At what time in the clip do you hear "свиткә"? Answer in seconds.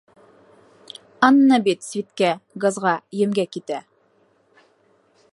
1.87-2.31